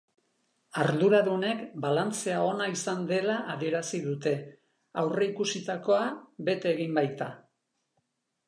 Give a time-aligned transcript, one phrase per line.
[0.83, 4.33] Arduradunek balantzea ona izan dela adierazi dute,
[5.03, 6.03] aurreikusitakoa
[6.49, 7.33] bete egin baita.